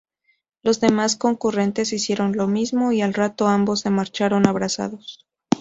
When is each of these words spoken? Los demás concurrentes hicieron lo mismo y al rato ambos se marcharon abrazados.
Los 0.63 0.79
demás 0.79 1.15
concurrentes 1.15 1.93
hicieron 1.93 2.35
lo 2.35 2.47
mismo 2.47 2.91
y 2.91 3.03
al 3.03 3.13
rato 3.13 3.45
ambos 3.47 3.81
se 3.81 3.91
marcharon 3.91 4.47
abrazados. 4.47 5.27